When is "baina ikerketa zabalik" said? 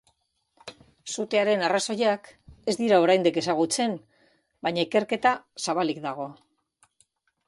4.69-6.01